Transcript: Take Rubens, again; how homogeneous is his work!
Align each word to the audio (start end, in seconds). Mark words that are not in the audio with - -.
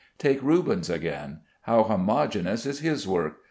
Take 0.17 0.41
Rubens, 0.41 0.89
again; 0.89 1.41
how 1.61 1.83
homogeneous 1.83 2.65
is 2.65 2.79
his 2.79 3.07
work! 3.07 3.39